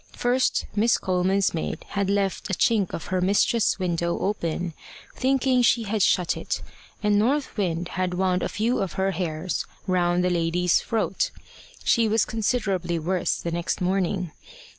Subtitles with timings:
[0.13, 4.73] First, Miss Coleman's maid had left a chink of her mistress's window open,
[5.15, 6.63] thinking she had shut it,
[7.03, 11.29] and North Wind had wound a few of her hairs round the lady's throat.
[11.83, 14.31] She was considerably worse the next morning.